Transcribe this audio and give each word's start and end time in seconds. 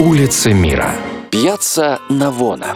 Улицы 0.00 0.54
мира. 0.54 0.94
Пьяцца 1.30 1.98
Навона. 2.08 2.74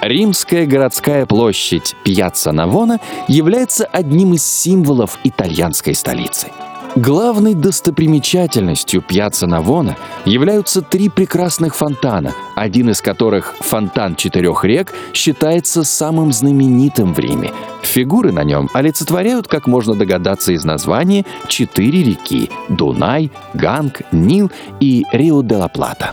Римская 0.00 0.64
городская 0.64 1.26
площадь 1.26 1.94
Пьяцца 2.04 2.52
Навона 2.52 3.00
является 3.28 3.84
одним 3.84 4.32
из 4.32 4.46
символов 4.46 5.18
итальянской 5.24 5.94
столицы. 5.94 6.48
Главной 6.96 7.52
достопримечательностью 7.52 9.02
Пьяцца 9.02 9.46
Навона 9.46 9.96
являются 10.24 10.80
три 10.80 11.10
прекрасных 11.10 11.76
фонтана, 11.76 12.32
один 12.54 12.88
из 12.88 13.02
которых, 13.02 13.56
фонтан 13.60 14.16
четырех 14.16 14.64
рек, 14.64 14.94
считается 15.12 15.84
самым 15.84 16.32
знаменитым 16.32 17.12
в 17.12 17.18
Риме. 17.18 17.50
Фигуры 17.82 18.32
на 18.32 18.42
нем 18.42 18.70
олицетворяют, 18.72 19.48
как 19.48 19.66
можно 19.66 19.94
догадаться 19.94 20.52
из 20.52 20.64
названия, 20.64 21.26
четыре 21.46 22.02
реки– 22.02 22.48
Дунай, 22.70 23.30
Ганг, 23.52 24.00
Нил 24.12 24.50
и 24.80 25.04
Рио-де-ла-Плата. 25.12 26.12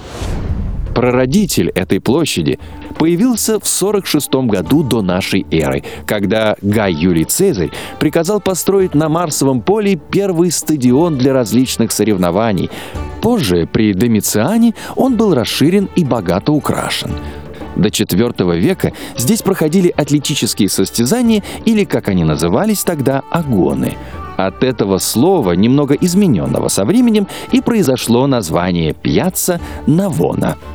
Прародитель 1.01 1.69
этой 1.69 1.99
площади 1.99 2.59
появился 2.99 3.59
в 3.59 3.67
46 3.67 4.35
году 4.45 4.83
до 4.83 5.01
нашей 5.01 5.47
эры, 5.49 5.83
когда 6.05 6.55
Гай 6.61 6.93
Юлий 6.93 7.23
Цезарь 7.23 7.71
приказал 7.99 8.39
построить 8.39 8.93
на 8.93 9.09
Марсовом 9.09 9.63
поле 9.63 9.95
первый 9.95 10.51
стадион 10.51 11.17
для 11.17 11.33
различных 11.33 11.91
соревнований. 11.91 12.69
Позже, 13.19 13.67
при 13.73 13.93
Домициане, 13.93 14.75
он 14.95 15.17
был 15.17 15.33
расширен 15.33 15.89
и 15.95 16.03
богато 16.03 16.51
украшен. 16.51 17.09
До 17.75 17.89
IV 17.89 18.59
века 18.59 18.93
здесь 19.17 19.41
проходили 19.41 19.91
атлетические 19.97 20.69
состязания 20.69 21.41
или, 21.65 21.83
как 21.83 22.09
они 22.09 22.23
назывались 22.23 22.83
тогда, 22.83 23.23
агоны. 23.31 23.95
От 24.37 24.63
этого 24.63 24.99
слова, 24.99 25.53
немного 25.53 25.95
измененного 25.95 26.67
со 26.67 26.85
временем, 26.85 27.27
и 27.51 27.59
произошло 27.59 28.27
название 28.27 28.93
пьяца 28.93 29.59
Навона– 29.87 30.57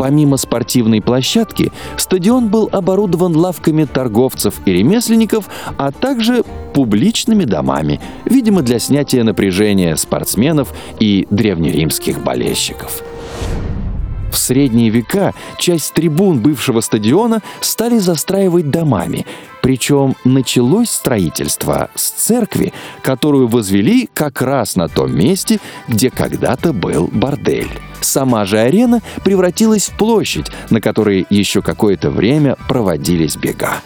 Помимо 0.00 0.38
спортивной 0.38 1.02
площадки, 1.02 1.72
стадион 1.98 2.48
был 2.48 2.70
оборудован 2.72 3.36
лавками 3.36 3.84
торговцев 3.84 4.54
и 4.64 4.72
ремесленников, 4.72 5.50
а 5.76 5.92
также 5.92 6.42
публичными 6.72 7.44
домами, 7.44 8.00
видимо, 8.24 8.62
для 8.62 8.78
снятия 8.78 9.24
напряжения 9.24 9.94
спортсменов 9.96 10.72
и 11.00 11.26
древнеримских 11.28 12.24
болельщиков. 12.24 13.02
В 14.32 14.38
средние 14.38 14.88
века 14.88 15.34
часть 15.58 15.92
трибун 15.92 16.40
бывшего 16.40 16.80
стадиона 16.80 17.42
стали 17.60 17.98
застраивать 17.98 18.70
домами, 18.70 19.26
причем 19.60 20.16
началось 20.24 20.88
строительство 20.88 21.90
с 21.94 22.08
церкви, 22.08 22.72
которую 23.02 23.48
возвели 23.48 24.08
как 24.14 24.40
раз 24.40 24.76
на 24.76 24.88
том 24.88 25.14
месте, 25.14 25.60
где 25.88 26.08
когда-то 26.08 26.72
был 26.72 27.10
бордель. 27.12 27.68
Сама 28.10 28.44
же 28.44 28.58
арена 28.58 29.02
превратилась 29.22 29.88
в 29.88 29.96
площадь, 29.96 30.46
на 30.68 30.80
которой 30.80 31.28
еще 31.30 31.62
какое-то 31.62 32.10
время 32.10 32.56
проводились 32.66 33.36
бега. 33.36 33.82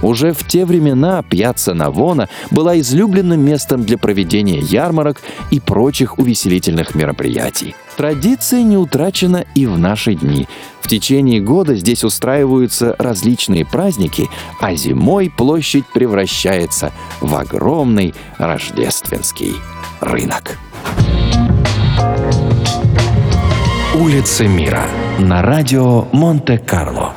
Уже 0.00 0.32
в 0.32 0.46
те 0.46 0.64
времена 0.64 1.24
пьяца 1.24 1.74
Навона 1.74 2.28
была 2.52 2.78
излюбленным 2.78 3.44
местом 3.44 3.82
для 3.82 3.98
проведения 3.98 4.60
ярмарок 4.60 5.20
и 5.50 5.58
прочих 5.58 6.20
увеселительных 6.20 6.94
мероприятий. 6.94 7.74
Традиция 7.96 8.62
не 8.62 8.76
утрачена 8.76 9.44
и 9.56 9.66
в 9.66 9.76
наши 9.76 10.14
дни. 10.14 10.46
В 10.80 10.86
течение 10.86 11.40
года 11.40 11.74
здесь 11.74 12.04
устраиваются 12.04 12.94
различные 13.00 13.66
праздники, 13.66 14.30
а 14.60 14.76
зимой 14.76 15.32
площадь 15.36 15.86
превращается 15.92 16.92
в 17.20 17.34
огромный 17.34 18.14
рождественский 18.38 19.56
рынок. 20.00 20.58
Улицы 23.94 24.48
мира 24.48 24.88
на 25.20 25.40
радио 25.40 26.06
Монте-Карло. 26.10 27.13